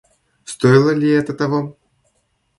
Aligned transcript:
Стоило 0.45 0.95
ли 0.95 1.11
это 1.11 1.31
того? 1.35 1.77